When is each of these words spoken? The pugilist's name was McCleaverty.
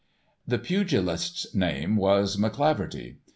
The 0.47 0.57
pugilist's 0.57 1.53
name 1.53 1.95
was 1.95 2.35
McCleaverty. 2.35 3.17